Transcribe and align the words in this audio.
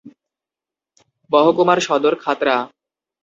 মহকুমার 1.31 1.79
সদর 1.87 2.13
খাতড়া। 2.23 2.57